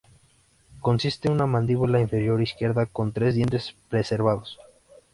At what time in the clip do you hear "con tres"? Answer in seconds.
2.87-3.35